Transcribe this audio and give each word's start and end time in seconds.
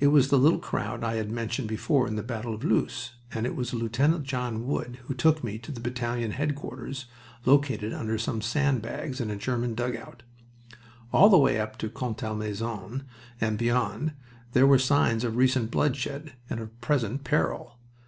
It 0.00 0.08
was 0.08 0.26
the 0.26 0.40
little 0.40 0.58
crowd 0.58 1.04
I 1.04 1.14
have 1.14 1.30
mentioned 1.30 1.68
before 1.68 2.08
in 2.08 2.16
the 2.16 2.24
battle 2.24 2.52
of 2.52 2.64
Loos, 2.64 3.12
and 3.30 3.46
it 3.46 3.54
was 3.54 3.72
Lieut. 3.72 3.94
John 4.24 4.66
Wood 4.66 4.98
who 5.04 5.14
took 5.14 5.44
me 5.44 5.56
to 5.58 5.70
the 5.70 5.78
battalion 5.78 6.32
headquarters 6.32 7.06
located 7.44 7.92
under 7.92 8.18
some 8.18 8.42
sand 8.42 8.82
bags 8.82 9.20
in 9.20 9.30
a 9.30 9.36
German 9.36 9.76
dug 9.76 9.94
out. 9.94 10.24
All 11.12 11.28
the 11.28 11.38
way 11.38 11.60
up 11.60 11.78
to 11.78 11.88
Contalmaison 11.88 13.04
and 13.40 13.56
beyond 13.56 14.14
there 14.52 14.66
were 14.66 14.78
the 14.78 14.82
signs 14.82 15.22
of 15.22 15.36
recent 15.36 15.70
bloodshed 15.70 16.32
and 16.50 16.58
of 16.58 16.80
present 16.80 17.22
peril. 17.22 17.78